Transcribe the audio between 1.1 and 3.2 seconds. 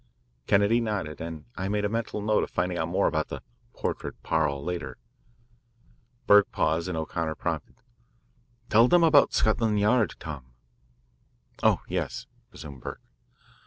and I made a mental note of finding out more